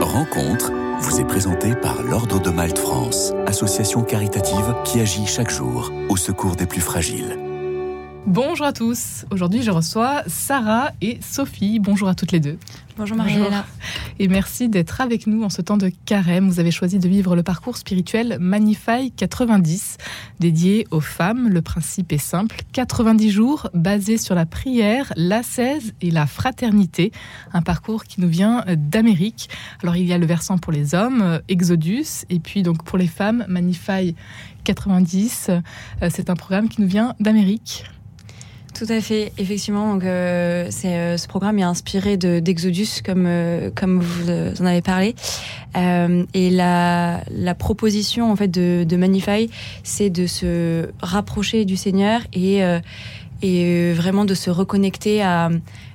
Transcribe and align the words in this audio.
Rencontre 0.00 0.72
vous 1.00 1.20
est 1.20 1.26
présentée 1.26 1.74
par 1.74 2.02
l'Ordre 2.02 2.40
de 2.40 2.48
Malte 2.48 2.78
France, 2.78 3.34
association 3.46 4.02
caritative 4.02 4.74
qui 4.86 5.00
agit 5.00 5.26
chaque 5.26 5.50
jour 5.50 5.92
au 6.08 6.16
secours 6.16 6.56
des 6.56 6.64
plus 6.64 6.80
fragiles. 6.80 7.45
Bonjour 8.26 8.66
à 8.66 8.72
tous. 8.72 9.24
Aujourd'hui, 9.30 9.62
je 9.62 9.70
reçois 9.70 10.24
Sarah 10.26 10.90
et 11.00 11.20
Sophie. 11.20 11.78
Bonjour 11.78 12.08
à 12.08 12.16
toutes 12.16 12.32
les 12.32 12.40
deux. 12.40 12.58
Bonjour 12.98 13.16
Mariella. 13.16 13.64
Et 14.18 14.26
merci 14.26 14.68
d'être 14.68 15.00
avec 15.00 15.28
nous 15.28 15.44
en 15.44 15.48
ce 15.48 15.62
temps 15.62 15.76
de 15.76 15.92
carême. 16.06 16.48
Vous 16.48 16.58
avez 16.58 16.72
choisi 16.72 16.98
de 16.98 17.06
vivre 17.06 17.36
le 17.36 17.44
parcours 17.44 17.76
spirituel 17.76 18.38
Magnify 18.40 19.12
90, 19.12 19.98
dédié 20.40 20.88
aux 20.90 21.00
femmes. 21.00 21.48
Le 21.48 21.62
principe 21.62 22.12
est 22.12 22.18
simple 22.18 22.62
90 22.72 23.30
jours 23.30 23.70
basés 23.74 24.18
sur 24.18 24.34
la 24.34 24.44
prière, 24.44 25.12
l'ascèse 25.14 25.94
et 26.00 26.10
la 26.10 26.26
fraternité. 26.26 27.12
Un 27.52 27.62
parcours 27.62 28.02
qui 28.02 28.20
nous 28.20 28.28
vient 28.28 28.64
d'Amérique. 28.76 29.48
Alors, 29.84 29.94
il 29.94 30.04
y 30.04 30.12
a 30.12 30.18
le 30.18 30.26
versant 30.26 30.58
pour 30.58 30.72
les 30.72 30.96
hommes, 30.96 31.40
Exodus, 31.48 32.24
et 32.28 32.40
puis 32.40 32.64
donc 32.64 32.82
pour 32.82 32.98
les 32.98 33.06
femmes, 33.06 33.44
Magnify 33.46 34.16
90. 34.64 35.50
C'est 36.10 36.28
un 36.28 36.34
programme 36.34 36.68
qui 36.68 36.80
nous 36.80 36.88
vient 36.88 37.14
d'Amérique. 37.20 37.84
Tout 38.76 38.84
à 38.90 39.00
fait, 39.00 39.32
effectivement. 39.38 39.94
Donc, 39.94 40.04
euh, 40.04 40.68
euh, 40.84 41.16
ce 41.16 41.28
programme 41.28 41.58
est 41.58 41.62
inspiré 41.62 42.18
de, 42.18 42.40
d'Exodus, 42.40 43.00
comme, 43.02 43.24
euh, 43.26 43.70
comme 43.74 44.00
vous 44.00 44.30
en 44.60 44.66
avez 44.66 44.82
parlé. 44.82 45.14
Et 45.74 46.50
la, 46.50 47.22
la 47.30 47.54
proposition 47.54 48.30
en 48.30 48.36
fait 48.36 48.48
de, 48.48 48.84
de 48.84 48.96
c'est 49.82 50.10
de 50.10 50.26
se 50.26 50.88
rapprocher 51.00 51.64
du 51.64 51.76
Seigneur 51.76 52.20
et, 52.32 52.62
et 53.42 53.92
vraiment 53.92 54.24
de 54.24 54.34
se 54.34 54.48
reconnecter 54.48 55.22
à, 55.22 55.50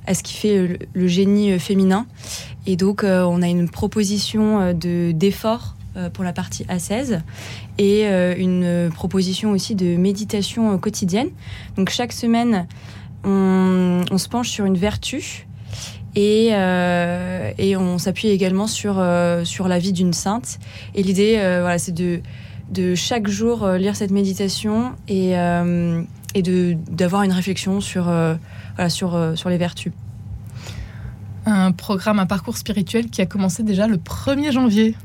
à 0.06 0.14
ce 0.14 0.22
qui 0.22 0.36
fait 0.36 0.68
le, 0.68 0.78
le 0.94 1.08
génie 1.08 1.58
féminin. 1.60 2.06
Et 2.68 2.76
donc, 2.76 3.04
on 3.04 3.42
a 3.42 3.48
une 3.48 3.70
proposition 3.70 4.74
de 4.74 5.12
d'effort 5.12 5.76
pour 6.14 6.24
la 6.24 6.34
partie 6.34 6.64
A16 6.66 7.22
et 7.78 8.06
euh, 8.06 8.36
une 8.38 8.90
proposition 8.94 9.52
aussi 9.52 9.76
de 9.76 9.98
méditation 9.98 10.78
quotidienne. 10.78 11.30
Donc 11.76 11.90
chaque 11.90 12.14
semaine, 12.14 12.68
on, 13.24 14.18
se 14.18 14.28
penche 14.30 14.50
sur 14.50 14.66
une 14.66 14.78
vertu 14.78 15.48
et, 16.16 16.50
euh, 16.52 17.52
on 17.78 17.98
s'appuie 17.98 18.30
également 18.30 18.68
sur, 18.68 18.96
euh, 19.00 19.44
sur 19.46 19.68
la 19.68 19.80
vie 19.80 19.94
d'une 19.94 20.14
sainte. 20.14 20.60
Et 20.96 21.04
l'idée, 21.04 21.38
euh, 21.38 21.62
voilà, 21.62 21.78
c'est 21.78 21.94
de, 21.94 22.22
de 22.70 22.96
chaque 22.96 23.28
jour 23.28 23.64
euh, 23.64 23.78
lire 23.78 23.96
cette 23.96 24.12
méditation 24.12 24.94
et, 25.08 25.38
euh, 25.38 26.02
et 26.36 26.42
de, 26.42 26.76
d'avoir 26.90 27.24
une 27.24 27.32
réflexion 27.32 27.82
sur, 27.82 28.12
sur, 28.90 29.32
sur 29.36 29.50
les 29.50 29.58
vertus. 29.58 29.94
Un 31.46 31.72
programme, 31.72 32.20
un 32.20 32.26
parcours 32.26 32.58
spirituel 32.58 33.10
qui 33.10 33.22
a 33.22 33.26
commencé 33.26 33.64
déjà 33.64 33.88
le 33.88 33.98
1er 33.98 34.52
janvier. 34.52 34.96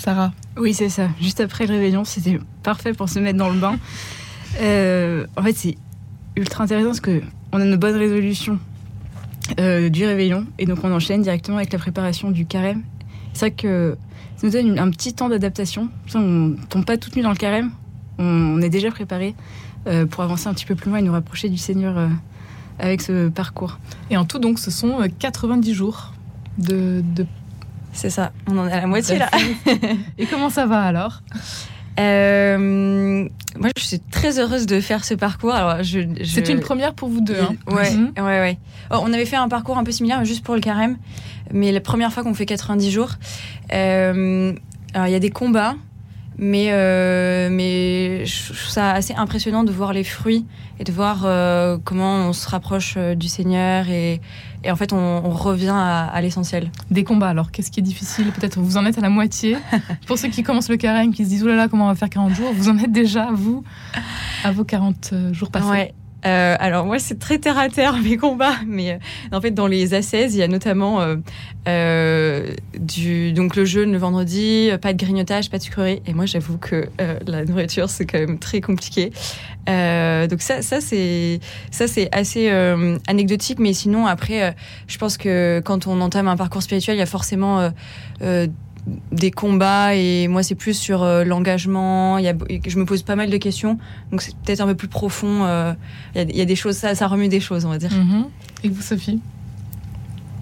Sarah 0.00 0.32
Oui, 0.56 0.72
c'est 0.72 0.88
ça. 0.88 1.10
Juste 1.20 1.40
après 1.40 1.66
le 1.66 1.74
réveillon, 1.74 2.04
c'était 2.04 2.40
parfait 2.62 2.94
pour 2.94 3.10
se 3.10 3.18
mettre 3.18 3.36
dans 3.36 3.50
le 3.50 3.60
bain. 3.60 3.76
Euh, 4.58 5.26
en 5.36 5.42
fait, 5.42 5.52
c'est 5.52 5.76
ultra 6.36 6.64
intéressant 6.64 6.88
parce 6.88 7.00
que 7.00 7.20
on 7.52 7.60
a 7.60 7.64
nos 7.64 7.76
bonnes 7.76 7.96
résolutions 7.96 8.58
euh, 9.58 9.90
du 9.90 10.06
réveillon 10.06 10.46
et 10.58 10.64
donc 10.64 10.78
on 10.84 10.90
enchaîne 10.90 11.20
directement 11.20 11.58
avec 11.58 11.70
la 11.70 11.78
préparation 11.78 12.30
du 12.30 12.46
carême. 12.46 12.82
C'est 13.34 13.40
vrai 13.40 13.50
que 13.50 13.98
ça 14.36 14.46
nous 14.46 14.52
donne 14.54 14.68
une, 14.68 14.78
un 14.78 14.88
petit 14.88 15.12
temps 15.12 15.28
d'adaptation. 15.28 15.90
On 16.14 16.56
tombe 16.70 16.86
pas 16.86 16.96
toute 16.96 17.14
nuit 17.14 17.22
dans 17.22 17.28
le 17.28 17.36
carême. 17.36 17.70
On, 18.18 18.24
on 18.24 18.62
est 18.62 18.70
déjà 18.70 18.90
préparé 18.90 19.34
euh, 19.86 20.06
pour 20.06 20.24
avancer 20.24 20.48
un 20.48 20.54
petit 20.54 20.64
peu 20.64 20.76
plus 20.76 20.88
loin 20.88 21.00
et 21.00 21.02
nous 21.02 21.12
rapprocher 21.12 21.50
du 21.50 21.58
Seigneur 21.58 21.98
euh, 21.98 22.08
avec 22.78 23.02
ce 23.02 23.28
parcours. 23.28 23.78
Et 24.08 24.16
en 24.16 24.24
tout, 24.24 24.38
donc, 24.38 24.60
ce 24.60 24.70
sont 24.70 25.06
90 25.18 25.74
jours 25.74 26.14
de, 26.56 27.04
de 27.14 27.26
c'est 27.92 28.10
ça, 28.10 28.32
on 28.46 28.58
en 28.58 28.68
est 28.68 28.72
à 28.72 28.80
la 28.80 28.86
moitié 28.86 29.18
là. 29.18 29.30
Et 30.18 30.26
comment 30.26 30.50
ça 30.50 30.66
va 30.66 30.82
alors 30.82 31.22
euh, 31.98 33.28
Moi, 33.58 33.70
je 33.76 33.82
suis 33.82 34.00
très 34.00 34.38
heureuse 34.38 34.66
de 34.66 34.80
faire 34.80 35.04
ce 35.04 35.14
parcours. 35.14 35.52
Alors, 35.52 35.82
je, 35.82 36.00
je... 36.20 36.24
C'est 36.24 36.48
une 36.48 36.60
première 36.60 36.94
pour 36.94 37.08
vous 37.08 37.20
deux. 37.20 37.40
Hein 37.40 37.54
ouais, 37.72 37.90
mmh. 37.90 38.12
ouais, 38.18 38.22
ouais. 38.22 38.58
Oh, 38.90 38.98
on 39.02 39.12
avait 39.12 39.26
fait 39.26 39.36
un 39.36 39.48
parcours 39.48 39.78
un 39.78 39.84
peu 39.84 39.92
similaire, 39.92 40.24
juste 40.24 40.44
pour 40.44 40.54
le 40.54 40.60
carême, 40.60 40.96
mais 41.52 41.72
la 41.72 41.80
première 41.80 42.12
fois 42.12 42.22
qu'on 42.22 42.34
fait 42.34 42.46
90 42.46 42.90
jours. 42.90 43.10
Euh, 43.72 44.52
alors, 44.94 45.06
il 45.06 45.12
y 45.12 45.16
a 45.16 45.20
des 45.20 45.30
combats, 45.30 45.76
mais 46.42 46.68
euh, 46.70 47.50
mais 47.52 48.24
je 48.24 48.46
trouve 48.46 48.70
ça 48.70 48.92
assez 48.92 49.12
impressionnant 49.12 49.62
de 49.62 49.70
voir 49.70 49.92
les 49.92 50.04
fruits 50.04 50.46
et 50.78 50.84
de 50.84 50.90
voir 50.90 51.24
euh, 51.24 51.76
comment 51.84 52.28
on 52.28 52.32
se 52.32 52.48
rapproche 52.48 52.94
euh, 52.96 53.14
du 53.14 53.28
Seigneur 53.28 53.90
et, 53.90 54.22
et 54.64 54.70
en 54.70 54.76
fait 54.76 54.94
on, 54.94 54.96
on 54.96 55.30
revient 55.30 55.74
à, 55.74 56.06
à 56.06 56.20
l'essentiel. 56.22 56.70
Des 56.90 57.04
combats 57.04 57.28
alors, 57.28 57.50
qu'est-ce 57.50 57.70
qui 57.70 57.80
est 57.80 57.82
difficile? 57.82 58.32
Peut-être 58.32 58.58
vous 58.58 58.78
en 58.78 58.86
êtes 58.86 58.96
à 58.96 59.02
la 59.02 59.10
moitié. 59.10 59.58
Pour 60.06 60.16
ceux 60.16 60.28
qui 60.28 60.42
commencent 60.42 60.70
le 60.70 60.78
carême, 60.78 61.12
qui 61.12 61.24
se 61.24 61.28
disent 61.28 61.44
oh 61.44 61.48
là 61.48 61.56
là 61.56 61.68
comment 61.68 61.84
on 61.84 61.88
va 61.88 61.94
faire 61.94 62.08
40 62.08 62.34
jours, 62.34 62.50
vous 62.54 62.70
en 62.70 62.78
êtes 62.78 62.92
déjà 62.92 63.28
vous 63.34 63.62
à 64.42 64.50
vos 64.50 64.64
40 64.64 65.12
jours 65.32 65.50
passés. 65.50 65.68
Ouais. 65.68 65.94
Euh, 66.26 66.56
alors 66.58 66.84
moi 66.84 66.98
c'est 66.98 67.18
très 67.18 67.38
terre 67.38 67.58
à 67.58 67.68
terre 67.68 67.96
mes 68.02 68.16
combats, 68.16 68.56
mais 68.66 68.92
euh, 68.92 69.36
en 69.36 69.40
fait 69.40 69.52
dans 69.52 69.66
les 69.66 69.94
ascèses 69.94 70.34
il 70.34 70.38
y 70.38 70.42
a 70.42 70.48
notamment 70.48 71.00
euh, 71.68 72.54
du 72.78 73.32
donc 73.32 73.56
le 73.56 73.64
jeûne 73.64 73.92
le 73.92 73.98
vendredi, 73.98 74.70
pas 74.82 74.92
de 74.92 74.98
grignotage, 74.98 75.50
pas 75.50 75.58
de 75.58 75.62
sucrerie. 75.62 76.02
Et 76.06 76.12
moi 76.12 76.26
j'avoue 76.26 76.58
que 76.58 76.88
la 77.26 77.44
nourriture 77.44 77.88
c'est 77.88 78.06
quand 78.06 78.18
même 78.18 78.38
très 78.38 78.60
compliqué. 78.60 79.12
donc 79.66 80.42
ça 80.42 80.62
ça 80.62 80.80
c'est 80.80 81.40
ça 81.70 81.86
c'est 81.86 82.08
assez 82.14 82.50
anecdotique, 83.06 83.58
mais 83.58 83.72
sinon 83.72 84.06
après 84.06 84.54
je 84.86 84.98
pense 84.98 85.16
que 85.16 85.62
quand 85.64 85.86
on 85.86 86.00
entame 86.00 86.28
un 86.28 86.36
parcours 86.36 86.62
spirituel 86.62 86.96
il 86.96 87.00
y 87.00 87.02
a 87.02 87.06
forcément 87.06 87.70
des 89.12 89.30
combats 89.30 89.94
et 89.94 90.28
moi 90.28 90.42
c'est 90.42 90.54
plus 90.54 90.74
sur 90.74 91.02
euh, 91.02 91.24
l'engagement. 91.24 92.18
Il 92.18 92.24
y 92.24 92.28
a, 92.28 92.34
je 92.66 92.78
me 92.78 92.84
pose 92.84 93.02
pas 93.02 93.16
mal 93.16 93.30
de 93.30 93.36
questions. 93.36 93.78
Donc 94.10 94.22
c'est 94.22 94.34
peut-être 94.36 94.60
un 94.60 94.66
peu 94.66 94.74
plus 94.74 94.88
profond 94.88 95.44
euh, 95.44 95.72
il, 96.14 96.18
y 96.18 96.20
a, 96.20 96.24
il 96.28 96.36
y, 96.36 96.40
a, 96.40 96.44
des 96.44 96.56
choses 96.56 96.76
ça, 96.76 96.94
ça 96.94 97.06
remue 97.06 97.28
des 97.28 97.40
choses 97.40 97.64
on 97.64 97.70
va 97.70 97.78
dire. 97.78 97.92
Mm 97.92 98.08
-hmm. 98.08 98.24
et 98.64 98.68
vous 98.68 98.82
Sophie? 98.82 99.20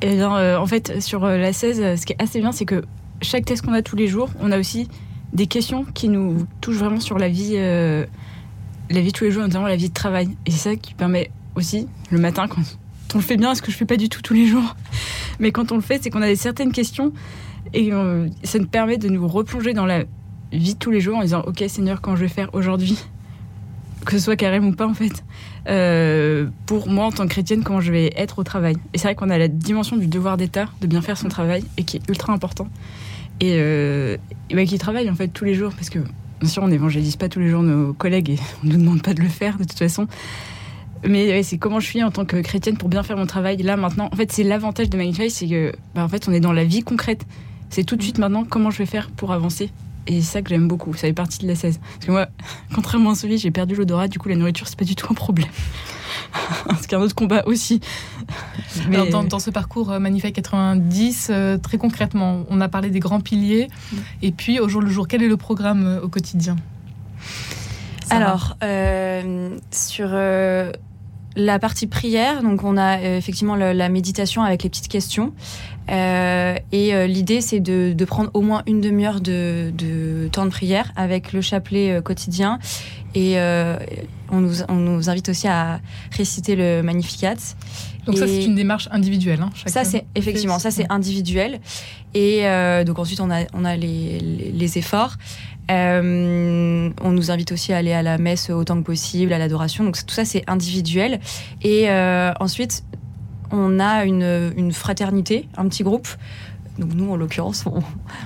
Et 0.01 0.15
bien 0.15 0.37
euh, 0.37 0.59
en 0.59 0.67
fait 0.67 1.01
sur 1.01 1.27
la 1.27 1.53
16 1.53 2.01
ce 2.01 2.07
qui 2.07 2.13
est 2.13 2.23
assez 2.23 2.41
bien 2.41 2.53
c'est 2.53 2.67
que 2.67 2.85
chaque 3.21 3.45
test 3.45 3.65
qu'on 3.65 3.73
a 3.73 3.83
tous 3.83 3.97
les 3.97 4.07
jours 4.07 4.31
on 4.41 4.53
a 4.53 4.59
aussi 4.59 4.89
des 5.33 5.47
questions 5.47 5.85
qui 5.85 6.09
nous 6.09 6.47
touchent 6.61 6.77
vraiment 6.77 7.01
sur 7.01 7.19
la 7.19 7.29
vie 7.29 7.55
euh, 7.57 8.07
la 8.91 9.01
vie 9.01 9.13
tous 9.13 9.25
les 9.25 9.31
jours 9.31 9.43
notamment 9.43 9.67
la 9.67 9.77
vie 9.77 9.89
de 9.89 9.95
travail. 9.95 10.29
Et 10.47 10.51
c'est 10.51 10.71
ça 10.71 10.77
qui 10.77 10.95
permet 10.95 11.31
aussi 11.55 11.89
le 12.11 12.19
matin 12.19 12.47
quand 12.49 12.63
on 13.15 13.19
le 13.19 13.25
fait 13.25 13.37
bien 13.37 13.55
ce 13.55 13.63
que 13.63 13.71
je 13.73 13.77
fais 13.77 13.85
pas 13.87 13.97
du 13.97 14.09
tout 14.09 14.23
tous 14.23 14.35
les 14.35 14.47
jours 14.47 14.77
mais 15.41 15.51
quand 15.51 15.73
on 15.73 15.77
le 15.77 15.83
fait 15.83 16.03
c'est 16.03 16.11
qu'on 16.11 16.23
a 16.23 16.27
des 16.27 16.37
certaines 16.37 16.73
questions 16.73 17.13
et 17.75 17.93
euh, 17.93 18.29
ça 18.45 18.59
nous 18.59 18.67
permet 18.67 18.99
de 18.99 19.09
nous 19.09 19.27
replonger 19.27 19.73
dans 19.73 19.87
la 19.87 20.05
vie 20.53 20.75
de 20.75 20.79
tous 20.79 20.91
les 20.91 21.01
jours 21.01 21.19
en 21.19 21.23
disant 21.23 21.43
ok 21.47 21.65
Seigneur 21.69 22.01
quand 22.01 22.17
je 22.17 22.23
vais 22.23 22.29
faire 22.29 22.51
aujourd'hui? 22.53 22.99
Que 24.07 24.13
ce 24.13 24.21
soit 24.21 24.37
carême 24.37 24.67
ou 24.67 24.73
pas 24.73 24.87
en 24.87 24.95
fait. 24.95 25.25
Euh, 25.69 26.47
pour 26.67 26.89
moi 26.89 27.07
en 27.07 27.13
tant 27.13 27.25
que 27.25 27.31
chrétienne 27.31 27.63
comment 27.63 27.81
je 27.81 27.93
vais 27.93 28.13
être 28.17 28.39
au 28.39 28.45
travail? 28.45 28.77
Et 28.95 28.99
c'est 28.99 29.09
vrai 29.09 29.15
qu'on 29.15 29.31
a 29.31 29.39
la 29.39 29.49
dimension 29.49 29.97
du 29.97 30.07
devoir 30.07 30.37
d'état 30.37 30.67
de 30.81 30.87
bien 30.87 31.03
faire 31.03 31.19
son 31.19 31.29
travail 31.29 31.65
et 31.77 31.85
qui 31.85 31.99
est 31.99 32.09
ultra 32.09 32.33
important. 32.33 32.69
Et, 33.41 33.57
euh, 33.59 34.17
bah, 34.53 34.65
qui 34.65 34.79
travaille 34.79 35.11
en 35.11 35.15
fait 35.15 35.29
tous 35.29 35.45
les 35.45 35.55
jours. 35.55 35.73
Parce 35.75 35.91
que 35.91 35.99
bien 36.41 36.49
sûr 36.49 36.63
on 36.63 36.69
n'évangélise 36.69 37.17
pas 37.17 37.29
tous 37.29 37.41
les 37.41 37.49
jours 37.49 37.63
nos 37.63 37.93
collègues 37.93 38.31
et 38.31 38.39
on 38.65 38.69
nous 38.69 38.79
demande 38.79 39.03
pas 39.03 39.15
de 39.15 39.21
le 39.21 39.29
faire 39.29 39.59
de 39.59 39.65
toute 39.65 39.79
façon. 39.79 40.07
Mais 41.07 41.43
c'est 41.43 41.59
comment 41.59 41.79
je 41.79 41.87
suis 41.87 42.03
en 42.03 42.11
tant 42.11 42.25
que 42.25 42.37
chrétienne 42.39 42.77
pour 42.77 42.89
bien 42.89 43.03
faire 43.03 43.17
mon 43.17 43.27
travail 43.27 43.59
là 43.59 43.77
maintenant. 43.77 44.09
En 44.11 44.17
fait 44.17 44.33
c'est 44.33 44.43
l'avantage 44.45 44.91
de 44.91 44.97
Magnify 44.97 45.29
c'est 45.29 45.47
que 45.47 45.73
bah, 45.95 46.03
en 46.05 46.09
fait 46.09 46.29
on 46.29 46.33
est 46.33 46.41
dans 46.41 46.53
la 46.53 46.65
vie 46.65 46.83
concrète 46.83 47.27
c'est 47.71 47.85
tout 47.85 47.97
de 47.97 48.03
suite 48.03 48.19
maintenant 48.19 48.45
comment 48.45 48.71
je 48.71 48.79
vais 48.79 48.87
faire 48.87 49.11
pour 49.11 49.33
avancer. 49.33 49.71
Et 50.07 50.23
c'est 50.23 50.33
ça 50.33 50.43
que 50.43 50.49
j'aime 50.49 50.69
beaucoup 50.69 50.95
ça 50.95 51.03
fait 51.03 51.13
partie 51.13 51.39
de 51.41 51.47
la 51.47 51.55
16 51.55 51.79
parce 51.79 52.07
que 52.07 52.11
moi 52.11 52.29
contrairement 52.75 53.11
à 53.11 53.15
celui 53.15 53.37
j'ai 53.37 53.51
perdu 53.51 53.75
l'odorat 53.75 54.09
du 54.09 54.19
coup 54.19 54.29
la 54.29 54.37
nourriture 54.37 54.67
c'est 54.67 54.79
pas 54.79 54.85
du 54.85 54.97
tout 54.97 55.07
un 55.11 55.15
problème. 55.15 55.49
C'est 56.81 56.95
un 56.95 57.01
autre 57.01 57.15
combat 57.15 57.43
aussi. 57.47 57.81
Mais 58.89 58.97
Alors, 58.97 59.09
dans, 59.09 59.25
dans 59.25 59.39
ce 59.39 59.51
parcours 59.51 59.91
euh, 59.93 59.99
Manifest 59.99 60.35
90 60.35 61.29
euh, 61.31 61.59
très 61.59 61.79
concrètement 61.79 62.45
on 62.49 62.61
a 62.61 62.69
parlé 62.69 62.91
des 62.91 63.01
grands 63.01 63.21
piliers. 63.21 63.69
Mmh. 63.69 63.97
et 64.23 64.33
puis 64.33 64.61
au 64.61 64.69
jour 64.69 64.81
le 64.81 64.91
jour 64.91 65.07
quel 65.07 65.23
est 65.23 65.29
le 65.29 65.37
programme 65.37 65.87
euh, 65.87 66.01
au 66.01 66.09
quotidien? 66.09 66.57
Ça 68.09 68.17
alors 68.17 68.57
euh, 68.63 69.57
sur 69.71 70.09
euh, 70.11 70.73
la 71.37 71.59
partie 71.59 71.87
prière, 71.87 72.43
donc 72.43 72.65
on 72.65 72.77
a 72.77 72.99
euh, 72.99 73.17
effectivement 73.19 73.55
le, 73.55 73.73
la 73.73 73.89
méditation 73.89 74.43
avec 74.43 74.63
les 74.63 74.69
petites 74.69 74.89
questions. 74.89 75.33
Euh, 75.91 76.57
et 76.73 76.95
euh, 76.95 77.07
l'idée, 77.07 77.41
c'est 77.41 77.61
de, 77.61 77.93
de, 77.93 78.05
prendre 78.05 78.31
au 78.35 78.41
moins 78.41 78.63
une 78.67 78.81
demi-heure 78.81 79.21
de, 79.21 79.73
de, 79.77 80.29
temps 80.31 80.45
de 80.45 80.51
prière 80.51 80.93
avec 80.97 81.33
le 81.33 81.41
chapelet 81.41 81.93
euh, 81.93 82.01
quotidien. 82.01 82.59
Et 83.15 83.37
on 84.31 84.41
nous, 84.41 84.63
on, 84.69 84.75
nous, 84.75 85.11
invite 85.11 85.31
aussi 85.31 85.49
à 85.49 85.81
réciter 86.13 86.55
le 86.55 86.83
Magnificat. 86.83 87.35
Donc 88.07 88.17
et 88.17 88.19
ça, 88.19 88.27
c'est 88.27 88.45
une 88.45 88.55
démarche 88.55 88.89
individuelle. 88.93 89.41
Hein, 89.43 89.51
ça, 89.67 89.85
c'est 89.85 90.05
effectivement, 90.15 90.59
ça 90.59 90.71
c'est 90.71 90.87
individuel. 90.91 91.61
Et 92.15 92.43
donc 92.85 92.99
ensuite, 92.99 93.21
on 93.21 93.31
a, 93.31 93.45
on 93.55 93.65
a 93.65 93.77
les, 93.77 94.21
les, 94.21 94.53
les 94.53 94.79
efforts. 94.79 95.17
Euh, 95.71 96.91
on 97.03 97.11
nous 97.11 97.31
invite 97.31 97.53
aussi 97.53 97.73
à 97.73 97.79
aller 97.79 97.93
à 97.93 98.03
la 98.03 98.19
messe 98.19 98.51
autant 98.51 98.79
que 98.79 98.87
possible, 98.87 99.33
à 99.33 99.39
l'adoration. 99.39 99.85
Donc 99.85 99.97
tout 100.05 100.15
ça, 100.15 100.25
c'est 100.25 100.43
individuel. 100.47 101.21
Et 101.63 101.91
euh, 101.91 102.33
ensuite, 102.41 102.85
on 103.51 103.81
a 103.81 104.05
une, 104.05 104.53
une, 104.57 104.73
fraternité, 104.73 105.49
un 105.57 105.69
petit 105.69 105.83
groupe 105.83 106.09
donc 106.79 106.95
nous, 106.95 107.11
en 107.11 107.17
l'occurrence, 107.17 107.65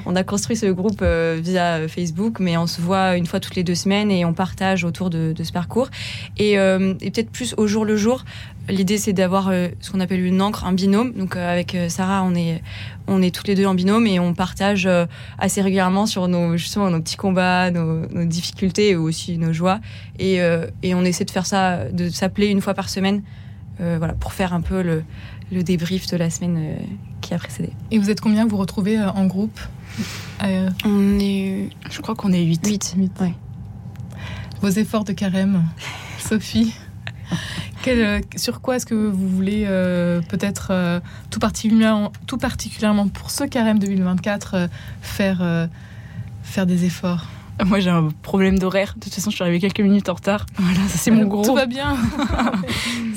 on, 0.06 0.14
a 0.14 0.24
construit 0.24 0.56
ce 0.56 0.66
groupe 0.66 1.00
euh, 1.02 1.40
via 1.42 1.88
Facebook, 1.88 2.38
mais 2.38 2.56
on 2.58 2.66
se 2.66 2.80
voit 2.80 3.16
une 3.16 3.26
fois 3.26 3.40
toutes 3.40 3.54
les 3.54 3.64
deux 3.64 3.74
semaines 3.74 4.10
et 4.10 4.24
on 4.24 4.34
partage 4.34 4.84
autour 4.84 5.08
de, 5.08 5.34
ce 5.42 5.52
parcours. 5.52 5.88
Et, 6.38 6.58
euh, 6.58 6.94
et 7.00 7.10
peut-être 7.10 7.30
plus 7.30 7.54
au 7.56 7.66
jour 7.66 7.84
le 7.86 7.96
jour, 7.96 8.24
l'idée 8.68 8.98
c'est 8.98 9.14
d'avoir 9.14 9.48
euh, 9.48 9.68
ce 9.80 9.90
qu'on 9.90 10.00
appelle 10.00 10.24
une 10.24 10.42
encre, 10.42 10.66
un 10.66 10.74
binôme. 10.74 11.12
Donc 11.14 11.36
avec 11.36 11.76
Sarah, 11.88 12.22
on 12.24 12.34
est, 12.34 12.62
on 13.06 13.22
est 13.22 13.34
toutes 13.34 13.48
les 13.48 13.54
deux 13.54 13.66
en 13.66 13.74
binôme 13.74 14.06
et 14.06 14.20
on 14.20 14.34
partage 14.34 14.88
assez 15.38 15.62
régulièrement 15.62 16.04
sur 16.04 16.28
nos, 16.28 16.56
justement, 16.58 16.90
nos 16.90 17.00
petits 17.00 17.16
combats, 17.16 17.70
nos, 17.70 18.24
difficultés 18.26 18.90
et 18.90 18.96
aussi 18.96 19.38
nos 19.38 19.54
joies. 19.54 19.80
Et, 20.18 20.40
et 20.82 20.94
on 20.94 21.04
essaie 21.04 21.24
de 21.24 21.30
faire 21.30 21.46
ça, 21.46 21.86
de 21.90 22.10
s'appeler 22.10 22.48
une 22.48 22.60
fois 22.60 22.74
par 22.74 22.88
semaine. 22.88 23.22
Voilà, 23.98 24.14
pour 24.14 24.32
faire 24.32 24.52
un 24.52 24.60
peu 24.60 24.82
le, 24.82 25.02
le 25.52 25.62
débrief 25.62 26.06
de 26.06 26.16
la 26.16 26.30
semaine 26.30 26.56
euh, 26.58 26.76
qui 27.20 27.34
a 27.34 27.38
précédé. 27.38 27.70
Et 27.90 27.98
vous 27.98 28.10
êtes 28.10 28.20
combien 28.20 28.46
vous 28.46 28.56
retrouvez 28.56 28.98
euh, 28.98 29.10
en 29.10 29.26
groupe 29.26 29.60
euh, 30.42 30.70
On 30.84 31.18
est, 31.20 31.68
je 31.90 32.00
crois 32.00 32.14
qu'on 32.14 32.32
est 32.32 32.42
8. 32.42 32.94
8, 32.96 32.96
Vos 34.60 34.68
efforts 34.68 35.04
de 35.04 35.12
carême, 35.12 35.64
Sophie 36.18 36.74
sur 38.36 38.60
quoi 38.60 38.76
est-ce 38.76 38.86
que 38.86 38.94
vous 38.94 39.28
voulez 39.28 39.64
peut-être 40.28 41.02
tout, 41.30 41.40
particulièrement, 41.40 42.12
tout 42.28 42.38
particulièrement 42.38 43.08
pour 43.08 43.32
ce 43.32 43.42
carême 43.42 43.80
2024 43.80 44.68
faire, 45.00 45.68
faire 46.44 46.64
des 46.64 46.84
efforts? 46.84 47.26
Moi, 47.64 47.80
j'ai 47.80 47.90
un 47.90 48.08
problème 48.22 48.58
d'horaire. 48.58 48.94
De 48.96 49.00
toute 49.04 49.14
façon, 49.14 49.30
je 49.30 49.36
suis 49.36 49.42
arrivée 49.42 49.60
quelques 49.60 49.80
minutes 49.80 50.08
en 50.08 50.14
retard. 50.14 50.46
Voilà, 50.56 50.80
c'est 50.88 51.10
mon 51.10 51.24
gros. 51.24 51.44
Tout 51.44 51.54
va 51.54 51.66
bien. 51.66 51.96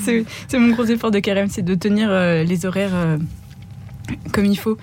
c'est 0.48 0.58
mon 0.58 0.72
gros 0.72 0.84
effort 0.84 1.10
de 1.10 1.18
carême, 1.18 1.48
c'est 1.48 1.62
de 1.62 1.74
tenir 1.74 2.08
euh, 2.10 2.44
les 2.44 2.66
horaires 2.66 2.94
euh, 2.94 3.18
comme 4.32 4.46
il 4.46 4.56
faut. 4.56 4.76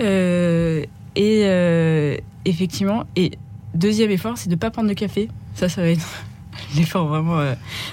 Euh, 0.00 0.84
et 1.16 2.20
effectivement, 2.44 3.04
et 3.16 3.32
deuxième 3.74 4.10
effort, 4.10 4.36
c'est 4.36 4.48
de 4.48 4.54
ne 4.54 4.58
pas 4.58 4.70
prendre 4.70 4.88
de 4.88 4.94
café. 4.94 5.28
Ça, 5.54 5.68
ça 5.68 5.80
va 5.82 5.88
être 5.88 6.24
l'effort 6.76 7.06
vraiment 7.06 7.40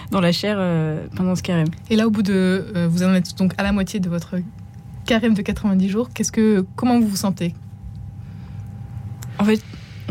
dans 0.10 0.22
la 0.22 0.32
chair 0.32 0.58
pendant 1.16 1.36
ce 1.36 1.44
carême. 1.44 1.70
Et 1.90 1.96
là, 1.96 2.08
au 2.08 2.10
bout 2.10 2.24
de, 2.24 2.88
vous 2.90 3.04
en 3.04 3.14
êtes 3.14 3.38
donc 3.38 3.54
à 3.58 3.64
la 3.64 3.72
moitié 3.72 4.00
de 4.00 4.10
votre 4.10 4.38
carême 5.06 5.36
de 5.36 5.42
90 5.42 5.90
jours. 5.90 6.10
Qu'est-ce 6.14 6.32
que, 6.32 6.66
comment 6.76 7.00
vous 7.00 7.08
vous 7.08 7.16
sentez? 7.16 7.54
En 9.38 9.46
fait, 9.46 9.62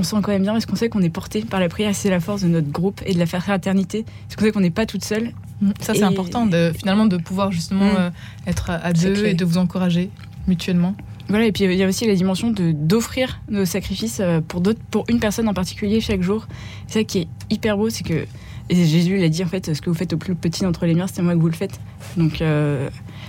on 0.00 0.02
sent 0.02 0.16
quand 0.22 0.32
même 0.32 0.42
bien 0.42 0.52
parce 0.52 0.66
qu'on 0.66 0.76
sait 0.76 0.88
qu'on 0.88 1.02
est 1.02 1.10
porté 1.10 1.42
par 1.42 1.60
la 1.60 1.68
prière. 1.68 1.94
C'est 1.94 2.10
la 2.10 2.20
force 2.20 2.42
de 2.42 2.48
notre 2.48 2.70
groupe 2.70 3.02
et 3.04 3.12
de 3.12 3.18
la 3.18 3.26
fraternité. 3.26 4.04
Parce 4.26 4.36
qu'on 4.36 4.44
sait 4.44 4.52
qu'on 4.52 4.60
n'est 4.60 4.70
pas 4.70 4.86
toute 4.86 5.04
seule. 5.04 5.32
Ça, 5.80 5.94
c'est 5.94 6.02
important 6.02 6.46
de, 6.46 6.72
finalement 6.76 7.06
de 7.06 7.18
pouvoir 7.18 7.52
justement 7.52 7.84
mm. 7.84 7.96
euh, 7.98 8.10
être 8.46 8.70
à 8.70 8.92
deux 8.92 9.26
et 9.26 9.34
de 9.34 9.44
vous 9.44 9.58
encourager 9.58 10.10
mutuellement. 10.48 10.94
Voilà, 11.28 11.46
et 11.46 11.52
puis 11.52 11.64
il 11.64 11.74
y 11.74 11.82
a 11.82 11.86
aussi 11.86 12.06
la 12.06 12.14
dimension 12.14 12.50
de 12.50 12.72
d'offrir 12.72 13.40
nos 13.48 13.64
sacrifices 13.64 14.18
euh, 14.20 14.40
pour 14.40 14.60
d'autres, 14.60 14.80
pour 14.90 15.04
une 15.08 15.20
personne 15.20 15.48
en 15.48 15.54
particulier 15.54 16.00
chaque 16.00 16.22
jour. 16.22 16.48
C'est 16.88 17.00
ça 17.00 17.04
qui 17.04 17.18
est 17.18 17.28
hyper 17.50 17.76
beau, 17.76 17.90
c'est 17.90 18.02
que 18.02 18.24
et 18.68 18.74
Jésus 18.84 19.16
l'a 19.18 19.28
dit 19.28 19.44
en 19.44 19.48
fait, 19.48 19.74
ce 19.74 19.80
que 19.80 19.90
vous 19.90 19.96
faites 19.96 20.12
au 20.12 20.16
plus 20.16 20.34
petit 20.34 20.62
d'entre 20.62 20.86
les 20.86 20.94
miens, 20.94 21.06
c'est 21.12 21.22
moi 21.22 21.34
que 21.34 21.40
vous 21.40 21.48
le 21.48 21.52
faites. 21.52 21.78
Donc 22.16 22.40
euh, 22.40 22.88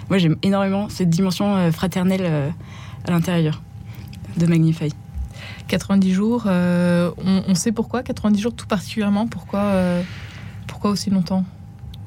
moi 0.09 0.17
j'aime 0.19 0.38
énormément 0.41 0.88
cette 0.88 1.09
dimension 1.09 1.71
fraternelle 1.71 2.53
à 3.06 3.12
l'intérieur 3.12 3.62
de 4.38 4.45
Magnify. 4.45 4.89
90 5.67 6.11
jours, 6.13 6.43
euh, 6.47 7.11
on, 7.47 7.55
sait 7.55 7.71
pourquoi 7.71 8.03
90 8.03 8.41
jours 8.41 8.53
tout 8.53 8.67
particulièrement 8.67 9.27
Pourquoi, 9.27 9.59
euh, 9.59 10.01
pourquoi 10.67 10.91
aussi 10.91 11.09
longtemps? 11.09 11.43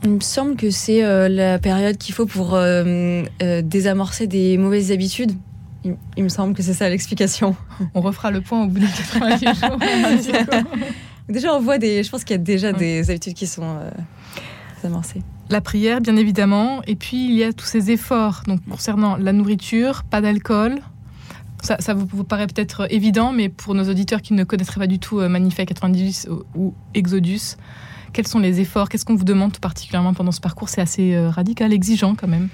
Il 0.03 0.11
me 0.11 0.21
semble 0.21 0.57
que 0.57 0.71
c'est 0.71 1.03
euh, 1.03 1.29
la 1.29 1.59
période 1.59 1.97
qu'il 1.97 2.15
faut 2.15 2.27
pour 2.27 2.59
désamorcer 3.63 4.27
des 4.27 4.59
mauvaises 4.59 4.93
habitudes. 4.93 5.33
Il, 6.17 6.25
me 6.25 6.31
semble 6.31 6.55
que 6.55 6.63
c'est 6.63 6.73
ça 6.73 6.89
l'explication. 6.89 7.57
On 7.95 8.01
refera 8.01 8.31
le 8.31 8.41
point 8.41 8.65
au 8.65 8.69
bout 8.69 8.81
de 8.81 8.87
90 8.87 9.45
jours. 9.61 9.79
déjà, 11.29 11.55
on 11.55 11.61
voit 11.61 11.77
des. 11.77 12.03
Je 12.03 12.11
pense 12.11 12.25
qu'il 12.25 12.37
y 12.37 12.41
a 12.41 12.43
déjà 12.43 12.73
des 12.73 13.11
habitudes 13.11 13.35
qui 13.35 13.47
sont 13.47 13.79
désamorcées. 14.77 15.23
La 15.51 15.61
prière, 15.61 16.01
bien 16.01 16.17
évidemment, 16.17 16.81
et 16.87 16.97
puis 16.97 17.27
il 17.27 17.35
y 17.35 17.45
a 17.45 17.53
tous 17.53 17.67
ces 17.67 17.91
efforts 17.91 18.45
donc 18.47 18.61
concernant 18.69 19.17
la 19.17 19.33
nourriture, 19.33 20.03
pas 20.05 20.23
d'alcool, 20.23 20.81
ça, 21.65 21.95
vous, 21.95 22.25
paraît 22.25 22.47
peut-être 22.47 22.87
évident, 22.93 23.33
mais 23.33 23.49
pour 23.49 23.75
nos 23.75 23.89
auditeurs 23.89 24.23
qui 24.23 24.35
ne 24.35 24.45
connaîtraient 24.45 24.81
pas 24.81 24.87
du 24.87 24.99
tout 24.99 25.21
euh, 25.21 25.29
Manifest 25.29 25.69
90 25.69 26.29
ou 26.55 26.75
Exodus, 26.95 27.57
quels 28.13 28.27
sont 28.27 28.39
les 28.39 28.61
efforts 28.61 28.89
Qu'est-ce 28.89 29.05
qu'on 29.05 29.17
vous 29.17 29.25
demande 29.25 29.53
tout 29.53 29.61
particulièrement 29.61 30.15
pendant 30.15 30.33
ce 30.33 30.41
parcours? 30.41 30.69
C'est 30.69 30.81
assez 30.81 31.15
euh, 31.15 31.31
radical, 31.31 31.73
exigeant 31.73 32.15
quand 32.15 32.29
même. 32.29 32.49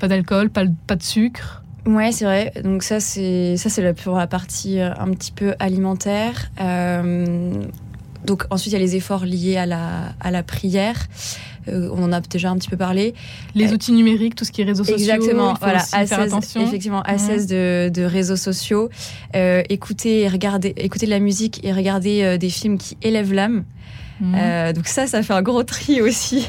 Pas 0.00 0.08
d'alcool, 0.08 0.50
pas, 0.50 0.64
pas 0.86 0.96
de 0.96 1.02
sucre? 1.02 1.62
Ouais, 1.86 2.10
c'est 2.10 2.24
vrai. 2.24 2.52
Donc 2.64 2.82
ça, 2.82 2.98
c'est 2.98 3.56
ça, 3.56 3.70
c'est 3.70 3.92
pour 4.02 4.16
la 4.16 4.26
partie 4.26 4.80
euh, 4.80 4.90
un 4.98 5.10
petit 5.12 5.30
peu 5.30 5.54
alimentaire. 5.60 6.50
Donc 8.26 8.44
ensuite, 8.50 8.72
il 8.72 8.76
y 8.76 8.78
a 8.78 8.84
les 8.84 8.96
efforts 8.96 9.24
liés 9.24 9.56
à 9.56 9.66
la, 9.66 10.14
à 10.20 10.30
la 10.30 10.42
prière. 10.42 11.06
Euh, 11.68 11.88
on 11.92 12.02
en 12.04 12.12
a 12.12 12.20
déjà 12.20 12.50
un 12.50 12.56
petit 12.56 12.68
peu 12.68 12.76
parlé. 12.76 13.14
Les 13.54 13.72
outils 13.72 13.92
numériques, 13.92 14.34
tout 14.34 14.44
ce 14.44 14.52
qui 14.52 14.60
est 14.62 14.64
réseaux 14.64 14.84
sociaux. 14.84 14.98
Exactement, 14.98 15.54
voilà, 15.60 15.80
faire 15.80 16.20
attention. 16.20 16.60
Effectivement, 16.66 17.02
assez 17.02 17.46
de, 17.46 18.04
réseaux 18.04 18.36
sociaux. 18.36 18.90
Euh, 19.34 19.62
écouter, 19.68 20.20
et 20.22 20.28
regarder, 20.28 20.74
écouter 20.76 21.06
de 21.06 21.10
la 21.10 21.20
musique 21.20 21.64
et 21.64 21.72
regarder 21.72 22.22
euh, 22.22 22.38
des 22.38 22.50
films 22.50 22.78
qui 22.78 22.96
élèvent 23.02 23.32
l'âme. 23.32 23.64
Mhm. 24.18 24.72
donc 24.72 24.86
ça, 24.86 25.06
ça 25.06 25.22
fait 25.22 25.34
un 25.34 25.42
gros 25.42 25.62
tri 25.62 26.00
aussi. 26.08 26.48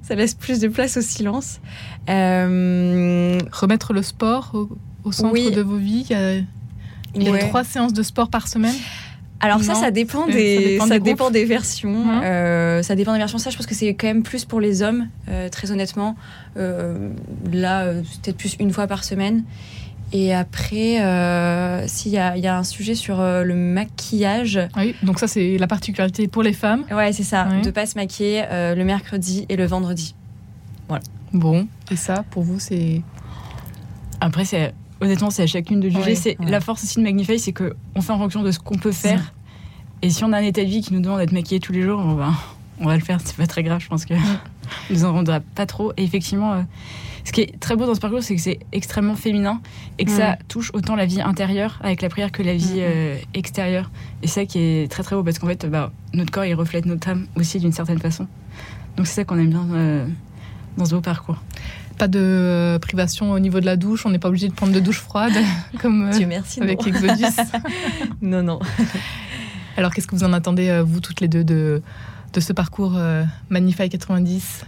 ça 0.00 0.14
laisse 0.14 0.32
plus 0.32 0.60
de 0.60 0.68
place 0.68 0.96
au 0.96 1.02
silence. 1.02 1.60
Remettre 2.08 3.92
le 3.92 4.02
sport 4.02 4.52
au, 5.04 5.12
centre 5.12 5.50
de 5.50 5.60
vos 5.60 5.76
vies. 5.76 6.06
Il 7.14 7.22
y 7.22 7.28
a, 7.28 7.38
trois 7.48 7.64
séances 7.64 7.92
de 7.92 8.02
sport 8.02 8.28
par 8.30 8.48
semaine? 8.48 8.74
Alors 9.40 9.62
ça, 9.62 9.74
ça 9.74 9.90
dépend 9.90 10.26
des, 10.26 10.78
ça 10.86 10.98
dépend 10.98 11.30
des, 11.30 11.44
versions. 11.44 12.04
Hein 12.08 12.22
euh, 12.24 12.82
ça 12.82 12.94
dépend 12.94 13.12
des 13.12 13.18
versions. 13.18 13.38
Ça, 13.38 13.50
je 13.50 13.56
pense 13.56 13.66
que 13.66 13.74
c'est 13.74 13.94
quand 13.94 14.06
même 14.06 14.22
plus 14.22 14.44
pour 14.44 14.60
les 14.60 14.82
hommes, 14.82 15.08
euh, 15.28 15.48
très 15.48 15.70
honnêtement. 15.70 16.16
Euh, 16.56 17.10
là, 17.52 17.92
peut-être 18.22 18.36
plus 18.36 18.56
une 18.58 18.72
fois 18.72 18.86
par 18.86 19.04
semaine. 19.04 19.44
Et 20.12 20.32
après, 20.32 20.96
s'il 21.88 22.12
y, 22.12 22.14
y, 22.14 22.46
a 22.46 22.58
un 22.58 22.64
sujet 22.64 22.94
sur 22.94 23.18
le 23.18 23.54
maquillage. 23.54 24.60
Oui, 24.76 24.94
donc 25.02 25.18
ça, 25.18 25.26
c'est 25.26 25.58
la 25.58 25.66
particularité 25.66 26.28
pour 26.28 26.42
les 26.42 26.52
femmes. 26.52 26.84
Ouais, 26.90 27.12
c'est 27.12 27.24
ça. 27.24 27.48
De 27.62 27.70
pas 27.70 27.86
se 27.86 27.96
maquiller 27.96 28.44
le 28.50 28.82
mercredi 28.84 29.46
et 29.48 29.56
le 29.56 29.66
vendredi. 29.66 30.14
Voilà. 30.88 31.02
Bon, 31.32 31.66
et 31.90 31.96
ça, 31.96 32.24
pour 32.30 32.44
vous, 32.44 32.60
c'est. 32.60 33.02
Après, 34.20 34.44
c'est 34.44 34.72
honnêtement, 35.00 35.30
c'est 35.30 35.42
à 35.42 35.46
chacune 35.46 35.80
de 35.80 35.88
juger. 35.88 36.14
c'est 36.14 36.36
la 36.40 36.60
force 36.60 36.84
aussi 36.84 36.98
de 36.98 37.02
Magnify, 37.02 37.38
c'est 37.38 37.52
qu'on 37.52 38.00
fait 38.00 38.12
en 38.12 38.18
fonction 38.18 38.42
de 38.42 38.50
ce 38.50 38.58
qu'on 38.58 38.78
peut 38.78 38.92
faire. 38.92 39.32
Et 40.02 40.10
si 40.10 40.24
on 40.24 40.32
a 40.32 40.38
un 40.38 40.42
état 40.42 40.62
de 40.62 40.68
vie 40.68 40.82
qui 40.82 40.92
nous 40.92 41.00
demande 41.00 41.18
d'être 41.18 41.32
maquillé 41.32 41.60
tous 41.60 41.72
les 41.72 41.82
jours, 41.82 41.98
on 41.98 42.14
va, 42.14 42.32
on 42.80 42.86
va 42.86 42.96
le 42.96 43.02
faire. 43.02 43.18
C'est 43.24 43.36
pas 43.36 43.46
très 43.46 43.62
grave. 43.62 43.80
Je 43.80 43.88
pense 43.88 44.04
que 44.04 44.14
nous 44.90 45.04
en 45.04 45.12
rendra 45.12 45.40
pas 45.40 45.66
trop. 45.66 45.92
Et 45.96 46.04
effectivement, 46.04 46.52
euh, 46.52 46.62
ce 47.24 47.32
qui 47.32 47.40
est 47.40 47.58
très 47.58 47.76
beau 47.76 47.86
dans 47.86 47.94
ce 47.94 48.00
parcours, 48.00 48.22
c'est 48.22 48.36
que 48.36 48.40
c'est 48.40 48.60
extrêmement 48.72 49.16
féminin 49.16 49.60
et 49.98 50.04
que 50.04 50.10
ça 50.10 50.38
touche 50.48 50.70
autant 50.74 50.94
la 50.94 51.06
vie 51.06 51.20
intérieure 51.20 51.80
avec 51.82 52.02
la 52.02 52.08
prière 52.08 52.30
que 52.30 52.42
la 52.42 52.54
vie 52.54 52.78
euh, 52.78 53.16
extérieure. 53.34 53.90
Et 54.22 54.28
ça 54.28 54.44
qui 54.44 54.58
est 54.58 54.90
très 54.90 55.02
très 55.02 55.16
beau 55.16 55.22
parce 55.22 55.38
qu'en 55.38 55.48
fait, 55.48 55.66
bah, 55.66 55.92
notre 56.12 56.30
corps 56.30 56.44
il 56.44 56.54
reflète 56.54 56.86
notre 56.86 57.08
âme 57.08 57.26
aussi 57.36 57.58
d'une 57.58 57.72
certaine 57.72 57.98
façon. 57.98 58.28
Donc 58.96 59.06
c'est 59.06 59.14
ça 59.14 59.24
qu'on 59.24 59.38
aime 59.38 59.50
bien 59.50 59.66
euh, 59.72 60.06
dans 60.76 60.84
ce 60.84 60.94
beau 60.94 61.00
parcours 61.00 61.42
pas 61.96 62.08
de 62.08 62.20
euh, 62.20 62.78
privation 62.78 63.32
au 63.32 63.38
niveau 63.38 63.60
de 63.60 63.66
la 63.66 63.76
douche. 63.76 64.06
On 64.06 64.10
n'est 64.10 64.18
pas 64.18 64.28
obligé 64.28 64.48
de 64.48 64.52
prendre 64.52 64.72
de 64.72 64.80
douche 64.80 65.00
froide 65.00 65.32
comme 65.80 66.10
euh, 66.12 66.26
merci, 66.26 66.60
avec 66.60 66.86
Exodus. 66.86 67.24
non, 68.22 68.42
non. 68.42 68.60
Alors, 69.76 69.92
qu'est-ce 69.92 70.06
que 70.06 70.14
vous 70.14 70.24
en 70.24 70.32
attendez, 70.32 70.68
euh, 70.68 70.82
vous 70.82 71.00
toutes 71.00 71.20
les 71.20 71.28
deux, 71.28 71.44
de, 71.44 71.82
de 72.32 72.40
ce 72.40 72.52
parcours 72.52 72.98
Magnify 73.50 73.88
90 73.88 74.64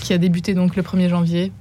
qui 0.00 0.12
a 0.12 0.18
débuté 0.18 0.54
donc 0.54 0.76
le 0.76 0.82
1er 0.82 1.08
janvier? 1.08 1.52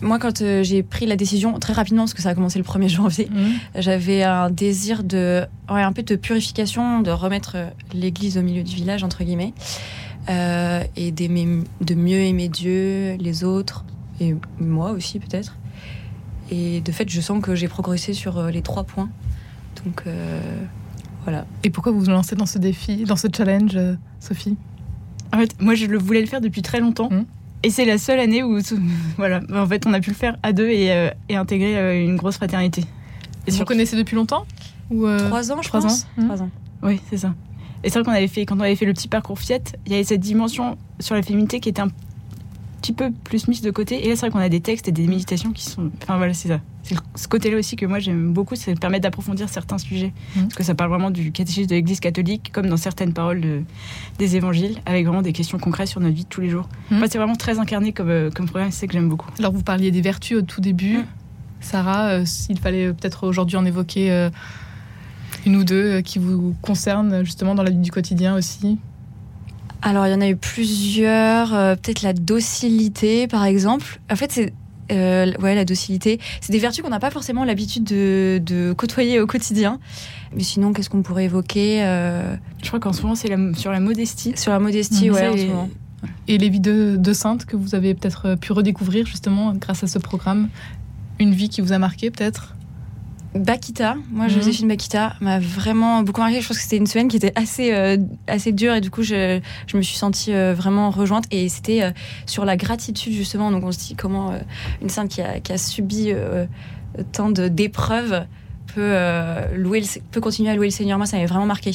Moi, 0.00 0.18
quand 0.18 0.42
j'ai 0.62 0.82
pris 0.82 1.06
la 1.06 1.16
décision, 1.16 1.58
très 1.58 1.72
rapidement, 1.72 2.02
parce 2.02 2.14
que 2.14 2.20
ça 2.20 2.30
a 2.30 2.34
commencé 2.34 2.58
le 2.58 2.64
1er 2.64 2.88
janvier, 2.88 3.28
mmh. 3.30 3.80
j'avais 3.80 4.24
un 4.24 4.50
désir 4.50 5.04
de, 5.04 5.44
ouais, 5.70 5.82
un 5.82 5.92
peu 5.92 6.02
de 6.02 6.16
purification, 6.16 7.00
de 7.00 7.10
remettre 7.10 7.56
l'église 7.94 8.36
au 8.36 8.42
milieu 8.42 8.64
du 8.64 8.74
village, 8.74 9.04
entre 9.04 9.22
guillemets, 9.22 9.54
et 10.28 11.12
de 11.12 11.94
mieux 11.94 12.18
aimer 12.18 12.48
Dieu, 12.48 13.16
les 13.18 13.44
autres, 13.44 13.84
et 14.20 14.34
moi 14.58 14.92
aussi 14.92 15.18
peut-être. 15.18 15.56
Et 16.50 16.80
de 16.80 16.92
fait, 16.92 17.08
je 17.08 17.20
sens 17.20 17.42
que 17.42 17.54
j'ai 17.54 17.68
progressé 17.68 18.12
sur 18.12 18.38
euh, 18.38 18.50
les 18.50 18.62
trois 18.62 18.84
points. 18.84 19.08
Donc 19.84 20.02
euh, 20.06 20.40
voilà. 21.24 21.46
Et 21.62 21.70
pourquoi 21.70 21.92
vous 21.92 22.00
vous 22.00 22.10
lancez 22.10 22.36
dans 22.36 22.46
ce 22.46 22.58
défi, 22.58 23.04
dans 23.04 23.16
ce 23.16 23.28
challenge, 23.34 23.72
euh, 23.76 23.94
Sophie? 24.20 24.56
En 25.32 25.38
fait, 25.38 25.60
moi, 25.60 25.74
je 25.74 25.86
le 25.86 25.98
voulais 25.98 26.20
le 26.20 26.26
faire 26.26 26.40
depuis 26.40 26.62
très 26.62 26.80
longtemps. 26.80 27.10
Mmh. 27.10 27.24
Et 27.62 27.70
c'est 27.70 27.86
la 27.86 27.98
seule 27.98 28.20
année 28.20 28.42
où, 28.42 28.58
voilà, 29.16 29.40
en 29.52 29.66
fait, 29.66 29.86
on 29.86 29.94
a 29.94 30.00
pu 30.00 30.10
le 30.10 30.16
faire 30.16 30.36
à 30.42 30.52
deux 30.52 30.68
et, 30.68 31.10
et 31.30 31.36
intégrer 31.36 32.04
une 32.04 32.16
grosse 32.16 32.36
fraternité. 32.36 32.84
Et 33.46 33.50
vous 33.50 33.64
connaissez 33.64 33.96
depuis 33.96 34.16
longtemps? 34.16 34.44
Ou 34.90 35.06
Trois 35.16 35.50
ans, 35.50 35.62
je 35.62 35.68
Trois 35.68 35.80
pense. 35.80 36.02
Ans. 36.18 36.24
Trois 36.26 36.42
ans. 36.42 36.50
Oui, 36.82 37.00
c'est 37.08 37.16
ça. 37.16 37.34
Et 37.82 37.88
c'est 37.88 37.98
vrai 37.98 38.04
qu'on 38.04 38.16
avait 38.16 38.28
fait, 38.28 38.44
quand 38.44 38.56
on 38.56 38.60
avait 38.60 38.76
fait 38.76 38.84
le 38.84 38.92
petit 38.92 39.08
parcours 39.08 39.38
Fiat, 39.38 39.60
il 39.86 39.92
y 39.92 39.94
avait 39.94 40.04
cette 40.04 40.20
dimension 40.20 40.76
sur 41.00 41.14
la 41.14 41.22
féminité 41.22 41.58
qui 41.60 41.70
était 41.70 41.82
un 41.82 41.88
petit 42.84 42.92
peu 42.92 43.10
plus 43.24 43.48
mise 43.48 43.62
de 43.62 43.70
côté. 43.70 44.04
Et 44.04 44.10
là, 44.10 44.14
c'est 44.14 44.20
vrai 44.26 44.30
qu'on 44.30 44.38
a 44.38 44.48
des 44.50 44.60
textes 44.60 44.88
et 44.88 44.92
des 44.92 45.06
méditations 45.06 45.52
qui 45.52 45.64
sont. 45.64 45.90
Enfin 46.02 46.18
voilà, 46.18 46.34
c'est 46.34 46.48
ça. 46.48 46.60
C'est 46.82 46.96
ce 47.14 47.28
côté-là 47.28 47.56
aussi 47.56 47.76
que 47.76 47.86
moi 47.86 47.98
j'aime 47.98 48.34
beaucoup, 48.34 48.54
de 48.56 48.78
permettre 48.78 49.04
d'approfondir 49.04 49.48
certains 49.48 49.78
sujets. 49.78 50.12
Mhm. 50.36 50.42
Parce 50.42 50.54
que 50.54 50.62
ça 50.64 50.74
parle 50.74 50.90
vraiment 50.90 51.10
du 51.10 51.32
catéchisme 51.32 51.68
de 51.70 51.74
l'Église 51.76 51.98
catholique, 52.00 52.50
comme 52.52 52.66
dans 52.66 52.76
certaines 52.76 53.14
paroles 53.14 53.40
de- 53.40 53.62
des 54.18 54.36
évangiles, 54.36 54.76
avec 54.84 55.06
vraiment 55.06 55.22
des 55.22 55.32
questions 55.32 55.58
concrètes 55.58 55.88
sur 55.88 56.00
notre 56.00 56.14
vie 56.14 56.24
de 56.24 56.28
tous 56.28 56.42
les 56.42 56.50
jours. 56.50 56.68
Mhm. 56.90 56.98
Moi, 56.98 57.08
c'est 57.10 57.16
vraiment 57.16 57.36
très 57.36 57.58
incarné 57.58 57.92
comme, 57.94 58.10
euh, 58.10 58.30
comme 58.30 58.44
programme, 58.46 58.70
c'est 58.70 58.80
ça 58.80 58.86
que 58.86 58.92
j'aime 58.92 59.08
beaucoup. 59.08 59.30
Alors 59.38 59.52
vous 59.52 59.62
parliez 59.62 59.90
des 59.90 60.02
vertus 60.02 60.36
au 60.36 60.42
tout 60.42 60.60
début. 60.60 60.98
Mm. 60.98 61.04
Sarah, 61.60 62.08
euh, 62.08 62.24
s'il 62.26 62.58
fallait 62.58 62.92
peut-être 62.92 63.26
aujourd'hui 63.26 63.56
en 63.56 63.64
évoquer 63.64 64.12
euh, 64.12 64.28
une 65.46 65.56
ou 65.56 65.64
deux 65.64 65.84
euh, 65.94 66.02
qui 66.02 66.18
vous 66.18 66.54
concernent 66.60 67.24
justement 67.24 67.54
dans 67.54 67.62
la 67.62 67.70
vie 67.70 67.78
du 67.78 67.90
quotidien 67.90 68.36
aussi? 68.36 68.78
Alors, 69.86 70.06
il 70.06 70.10
y 70.10 70.14
en 70.14 70.20
a 70.20 70.28
eu 70.28 70.36
plusieurs. 70.36 71.54
euh, 71.54 71.76
Peut-être 71.76 72.02
la 72.02 72.12
docilité, 72.14 73.26
par 73.28 73.44
exemple. 73.44 74.00
En 74.10 74.16
fait, 74.16 74.32
c'est. 74.32 74.52
euh, 74.92 75.32
ouais, 75.40 75.54
la 75.54 75.64
docilité. 75.64 76.18
C'est 76.40 76.52
des 76.52 76.58
vertus 76.58 76.82
qu'on 76.82 76.90
n'a 76.90 76.98
pas 77.00 77.10
forcément 77.10 77.44
l'habitude 77.44 77.84
de, 77.84 78.40
de 78.44 78.72
côtoyer 78.72 79.20
au 79.20 79.26
quotidien. 79.26 79.78
Mais 80.34 80.42
sinon, 80.42 80.72
qu'est-ce 80.72 80.88
qu'on 80.90 81.02
pourrait 81.02 81.24
évoquer 81.26 81.84
euh, 81.84 82.34
Je 82.62 82.68
crois 82.68 82.80
qu'en 82.80 82.92
ce 82.92 83.02
moment, 83.02 83.14
c'est 83.14 83.28
sur 83.56 83.72
la 83.72 83.80
modestie. 83.80 84.32
Sur 84.36 84.52
la 84.52 84.58
modestie, 84.58 85.08
Mhm. 85.10 85.14
ouais, 85.14 85.20
Ça, 85.20 85.30
en 85.32 85.36
ce 85.36 85.38
et- 85.42 85.46
moment. 85.48 85.70
Et 86.28 86.38
les 86.38 86.48
vies 86.50 86.60
de, 86.60 86.96
de 86.98 87.12
saintes 87.14 87.44
que 87.46 87.56
vous 87.56 87.74
avez 87.74 87.94
peut-être 87.94 88.34
pu 88.36 88.52
redécouvrir 88.52 89.06
justement 89.06 89.54
grâce 89.54 89.84
à 89.84 89.86
ce 89.86 89.98
programme. 89.98 90.48
Une 91.18 91.32
vie 91.32 91.48
qui 91.48 91.60
vous 91.62 91.72
a 91.72 91.78
marqué 91.78 92.10
peut-être? 92.10 92.54
Bakita, 93.34 93.96
moi 94.12 94.26
Mhm. 94.26 94.30
Joséphine 94.30 94.68
Bakita 94.68 95.14
m'a 95.20 95.40
vraiment 95.40 96.02
beaucoup 96.02 96.20
marqué. 96.20 96.40
Je 96.40 96.46
pense 96.46 96.56
que 96.56 96.62
c'était 96.62 96.76
une 96.76 96.86
semaine 96.86 97.08
qui 97.08 97.16
était 97.16 97.32
assez 97.34 97.72
euh, 97.74 97.96
assez 98.28 98.52
dure 98.52 98.74
et 98.74 98.80
du 98.80 98.90
coup 98.90 99.02
je, 99.02 99.40
je 99.66 99.76
me 99.76 99.82
suis 99.82 99.96
sentie 99.96 100.32
euh, 100.32 100.54
vraiment 100.54 100.90
rejointe 100.90 101.24
et 101.32 101.48
c'était 101.48 101.82
euh, 101.82 101.90
sur 102.26 102.44
la 102.44 102.56
gratitude 102.56 103.12
justement. 103.12 103.50
Donc 103.50 103.64
on 103.64 103.72
se 103.72 103.78
dit 103.78 103.96
comment 103.96 104.32
une 104.80 104.88
sainte 104.88 105.08
qui 105.10 105.20
a, 105.20 105.40
qui 105.40 105.52
a 105.52 105.58
subi 105.58 106.12
tant 107.12 107.30
de 107.30 107.48
d'épreuves 107.48 108.24
peut 108.74 108.94
louer 109.56 109.80
le- 109.80 110.00
peut 110.12 110.20
continuer 110.20 110.50
à 110.50 110.54
louer 110.54 110.66
le 110.66 110.72
Seigneur. 110.72 110.96
Moi 110.98 111.06
ça 111.06 111.16
m'avait 111.16 111.26
vraiment 111.28 111.46
marqué. 111.46 111.72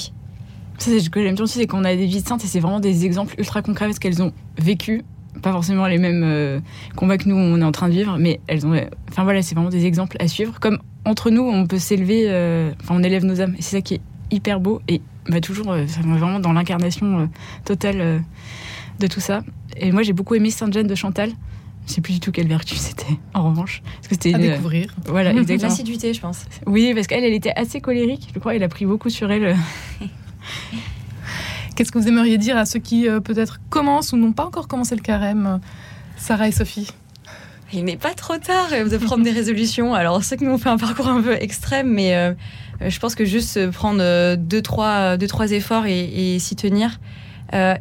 C'est 0.77 0.97
ce 1.01 1.09
que 1.09 1.21
j'aime 1.21 1.35
bien 1.35 1.43
aussi, 1.43 1.59
c'est 1.59 1.67
qu'on 1.67 1.83
a 1.83 1.93
des 1.93 2.05
vies 2.05 2.21
de 2.23 2.27
saintes 2.27 2.43
et 2.45 2.47
c'est 2.47 2.61
vraiment 2.61 2.79
des 2.79 3.05
exemples 3.05 3.35
ultra 3.37 3.61
concrets 3.61 3.85
parce 3.85 3.99
qu'elles 3.99 4.23
ont 4.23 4.31
vécu, 4.57 5.03
pas 5.41 5.51
forcément 5.51 5.87
les 5.87 5.97
mêmes 5.97 6.61
combats 6.95 7.17
que 7.17 7.27
nous 7.27 7.35
on 7.35 7.59
est 7.59 7.65
en 7.65 7.73
train 7.73 7.89
de 7.89 7.93
vivre, 7.93 8.15
mais 8.17 8.39
elles 8.47 8.65
ont. 8.65 8.73
Enfin 9.09 9.25
voilà, 9.25 9.41
c'est 9.41 9.55
vraiment 9.55 9.69
des 9.69 9.85
exemples 9.85 10.15
à 10.21 10.29
suivre. 10.29 10.57
Comme 10.61 10.79
entre 11.05 11.29
nous, 11.31 11.41
on 11.41 11.65
peut 11.65 11.79
s'élever, 11.79 12.25
euh, 12.27 12.71
enfin 12.81 12.95
on 12.97 13.03
élève 13.03 13.25
nos 13.25 13.41
âmes 13.41 13.55
et 13.57 13.61
c'est 13.61 13.77
ça 13.77 13.81
qui 13.81 13.95
est 13.95 14.01
hyper 14.31 14.59
beau 14.59 14.81
et 14.87 15.01
bah, 15.27 15.41
toujours 15.41 15.71
euh, 15.71 15.87
ça 15.87 16.01
vraiment 16.01 16.39
dans 16.39 16.53
l'incarnation 16.53 17.19
euh, 17.19 17.25
totale 17.65 18.01
euh, 18.01 18.19
de 18.99 19.07
tout 19.07 19.19
ça. 19.19 19.41
Et 19.77 19.91
moi 19.91 20.03
j'ai 20.03 20.13
beaucoup 20.13 20.35
aimé 20.35 20.49
Sainte 20.51 20.73
Jeanne 20.73 20.87
de 20.87 20.95
Chantal. 20.95 21.31
Je 21.87 21.93
sais 21.93 22.01
plus 22.01 22.13
du 22.13 22.19
tout 22.19 22.31
quelle 22.31 22.47
vertu 22.47 22.75
c'était, 22.77 23.17
en 23.33 23.49
revanche. 23.49 23.81
Parce 23.95 24.07
que 24.09 24.15
c'était 24.15 24.33
à 24.35 24.37
une- 24.37 24.51
découvrir. 24.51 24.93
Voilà, 25.07 25.31
exactement. 25.33 25.69
L'assiduité, 25.69 26.13
je 26.13 26.19
pense. 26.21 26.45
Oui, 26.67 26.91
parce 26.93 27.07
qu'elle, 27.07 27.23
elle 27.23 27.33
était 27.33 27.53
assez 27.55 27.81
colérique. 27.81 28.29
Je 28.33 28.39
crois 28.39 28.55
elle 28.55 28.63
a 28.63 28.69
pris 28.69 28.85
beaucoup 28.85 29.09
sur 29.09 29.31
elle. 29.31 29.55
Qu'est-ce 31.75 31.91
que 31.91 31.97
vous 31.99 32.07
aimeriez 32.07 32.37
dire 32.37 32.57
à 32.57 32.65
ceux 32.65 32.79
qui 32.79 33.07
euh, 33.07 33.19
peut-être 33.21 33.59
commencent 33.69 34.11
ou 34.11 34.17
n'ont 34.17 34.33
pas 34.33 34.45
encore 34.45 34.67
commencé 34.67 34.95
le 34.95 35.01
carême 35.01 35.59
Sarah 36.17 36.47
et 36.49 36.51
Sophie? 36.51 36.89
Il 37.73 37.85
n'est 37.85 37.97
pas 37.97 38.13
trop 38.13 38.37
tard 38.37 38.67
euh, 38.71 38.87
de 38.89 38.97
prendre 38.97 39.23
des 39.23 39.31
résolutions. 39.31 39.93
Alors, 39.93 40.23
c'est 40.23 40.37
que 40.37 40.43
nous, 40.45 40.51
on 40.51 40.57
fait 40.57 40.69
un 40.69 40.77
parcours 40.77 41.07
un 41.07 41.21
peu 41.21 41.33
extrême, 41.33 41.89
mais 41.91 42.15
euh, 42.15 42.33
euh, 42.81 42.89
je 42.89 42.99
pense 42.99 43.15
que 43.15 43.25
juste 43.25 43.69
prendre 43.71 44.35
deux, 44.35 44.61
trois, 44.61 45.17
deux, 45.17 45.27
trois 45.27 45.51
efforts 45.51 45.85
et, 45.85 46.35
et 46.35 46.39
s'y 46.39 46.55
tenir, 46.55 46.99
euh, 47.53 47.75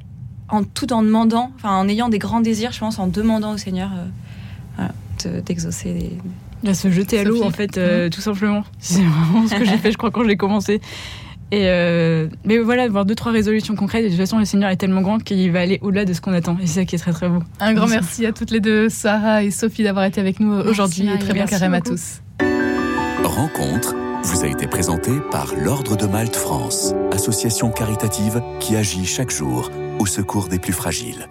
en 0.48 0.64
tout 0.64 0.92
en 0.92 1.02
demandant, 1.02 1.52
enfin, 1.56 1.76
en 1.76 1.88
ayant 1.88 2.08
des 2.08 2.18
grands 2.18 2.40
désirs, 2.40 2.72
je 2.72 2.78
pense, 2.80 2.98
en 2.98 3.06
demandant 3.06 3.52
au 3.52 3.58
Seigneur 3.58 3.90
euh, 3.96 4.06
voilà, 4.76 4.92
de- 5.24 5.40
d'exaucer. 5.40 5.92
des- 5.94 6.18
Là, 6.64 6.74
se 6.74 6.90
jeter 6.90 7.20
à 7.20 7.24
l'eau, 7.24 7.44
en 7.44 7.50
fait, 7.50 7.78
euh, 7.78 8.08
tout 8.10 8.20
simplement. 8.20 8.64
C'est 8.80 9.02
vraiment 9.02 9.46
ce 9.46 9.54
que 9.54 9.64
j'ai 9.64 9.78
fait, 9.78 9.92
je 9.92 9.96
crois, 9.96 10.10
quand 10.10 10.22
je 10.24 10.28
l'ai 10.28 10.36
commencé. 10.36 10.80
Et 11.50 11.68
euh, 11.68 12.28
mais 12.44 12.58
voilà, 12.58 12.84
avoir 12.84 13.04
deux, 13.04 13.14
trois 13.14 13.32
résolutions 13.32 13.74
concrètes. 13.74 14.02
Et 14.02 14.06
de 14.06 14.10
toute 14.10 14.20
façon, 14.20 14.38
le 14.38 14.44
Seigneur 14.44 14.70
est 14.70 14.76
tellement 14.76 15.00
grand 15.00 15.22
qu'il 15.22 15.50
va 15.50 15.60
aller 15.60 15.78
au-delà 15.82 16.04
de 16.04 16.12
ce 16.12 16.20
qu'on 16.20 16.32
attend. 16.32 16.56
Et 16.62 16.66
c'est 16.66 16.80
ça 16.80 16.84
qui 16.84 16.94
est 16.94 16.98
très, 16.98 17.12
très 17.12 17.28
beau. 17.28 17.42
Un 17.60 17.74
grand 17.74 17.86
Merci. 17.86 17.94
merci 17.94 18.26
à 18.26 18.32
toutes 18.32 18.50
les 18.50 18.60
deux, 18.60 18.88
Sarah 18.88 19.42
et 19.42 19.50
Sophie, 19.50 19.82
d'avoir 19.82 20.04
été 20.04 20.20
avec 20.20 20.40
nous 20.40 20.52
aujourd'hui 20.52 21.08
et 21.08 21.18
très 21.18 21.32
bien 21.32 21.46
carême 21.46 21.74
à 21.74 21.80
tous. 21.80 22.20
Rencontre 23.24 23.94
vous 24.24 24.44
a 24.44 24.48
été 24.48 24.66
présentée 24.66 25.20
par 25.30 25.54
l'Ordre 25.54 25.96
de 25.96 26.06
Malte 26.06 26.36
France, 26.36 26.92
association 27.12 27.70
caritative 27.70 28.42
qui 28.60 28.76
agit 28.76 29.06
chaque 29.06 29.30
jour 29.30 29.70
au 29.98 30.06
secours 30.06 30.48
des 30.48 30.58
plus 30.58 30.72
fragiles. 30.72 31.28